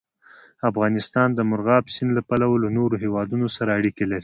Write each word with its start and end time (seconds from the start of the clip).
افغانستان 0.69 1.29
د 1.33 1.39
مورغاب 1.49 1.85
سیند 1.95 2.11
له 2.17 2.21
پلوه 2.29 2.55
له 2.63 2.69
نورو 2.77 2.95
هېوادونو 3.03 3.45
سره 3.57 3.69
اړیکې 3.79 4.05
لري. 4.11 4.19